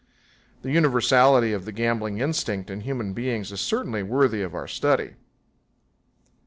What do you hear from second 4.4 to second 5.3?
of our study.